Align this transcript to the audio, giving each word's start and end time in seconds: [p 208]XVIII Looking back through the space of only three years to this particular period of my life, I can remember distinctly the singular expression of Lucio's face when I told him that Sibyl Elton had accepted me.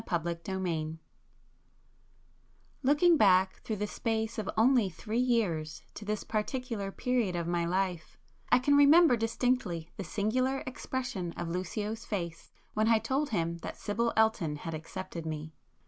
[p 0.03 0.15
208]XVIII 0.15 0.97
Looking 2.81 3.17
back 3.17 3.57
through 3.61 3.75
the 3.75 3.85
space 3.85 4.39
of 4.39 4.49
only 4.57 4.89
three 4.89 5.19
years 5.19 5.83
to 5.93 6.03
this 6.05 6.23
particular 6.23 6.91
period 6.91 7.35
of 7.35 7.45
my 7.45 7.65
life, 7.65 8.17
I 8.51 8.57
can 8.57 8.75
remember 8.75 9.15
distinctly 9.15 9.91
the 9.97 10.03
singular 10.03 10.63
expression 10.65 11.33
of 11.33 11.49
Lucio's 11.49 12.03
face 12.03 12.51
when 12.73 12.87
I 12.87 12.97
told 12.97 13.29
him 13.29 13.57
that 13.59 13.77
Sibyl 13.77 14.11
Elton 14.17 14.55
had 14.55 14.73
accepted 14.73 15.23
me. 15.27 15.53